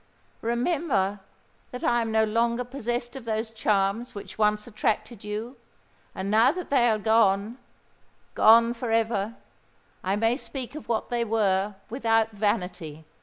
"Remember 0.41 1.19
that 1.69 1.83
I 1.83 2.01
am 2.01 2.11
no 2.11 2.23
longer 2.23 2.63
possessed 2.63 3.15
of 3.15 3.23
those 3.25 3.51
charms 3.51 4.15
which 4.15 4.35
once 4.35 4.65
attracted 4.65 5.23
you; 5.23 5.57
and 6.15 6.31
now 6.31 6.51
that 6.51 6.71
they 6.71 6.89
are 6.89 6.97
gone—gone 6.97 8.73
for 8.73 8.89
ever—I 8.89 10.15
may 10.15 10.37
speak 10.37 10.73
of 10.73 10.89
what 10.89 11.11
they 11.11 11.23
were 11.23 11.75
without 11.91 12.31
vanity! 12.31 13.05